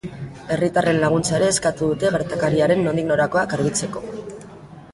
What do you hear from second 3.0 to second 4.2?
norakoak argitzeko.